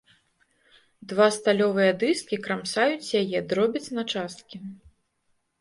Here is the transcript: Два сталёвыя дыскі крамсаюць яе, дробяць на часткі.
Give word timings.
Два 1.11 1.27
сталёвыя 1.35 1.91
дыскі 2.03 2.35
крамсаюць 2.47 3.15
яе, 3.21 3.39
дробяць 3.53 3.93
на 3.99 4.03
часткі. 4.15 4.57